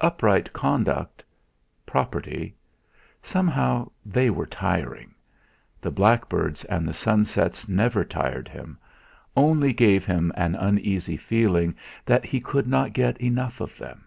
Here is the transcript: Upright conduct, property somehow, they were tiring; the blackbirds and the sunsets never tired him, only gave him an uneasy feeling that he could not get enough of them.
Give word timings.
Upright 0.00 0.52
conduct, 0.52 1.24
property 1.86 2.54
somehow, 3.22 3.90
they 4.04 4.28
were 4.28 4.44
tiring; 4.44 5.14
the 5.80 5.90
blackbirds 5.90 6.66
and 6.66 6.86
the 6.86 6.92
sunsets 6.92 7.66
never 7.70 8.04
tired 8.04 8.48
him, 8.48 8.76
only 9.34 9.72
gave 9.72 10.04
him 10.04 10.30
an 10.36 10.56
uneasy 10.56 11.16
feeling 11.16 11.74
that 12.04 12.26
he 12.26 12.38
could 12.38 12.66
not 12.66 12.92
get 12.92 13.18
enough 13.18 13.62
of 13.62 13.78
them. 13.78 14.06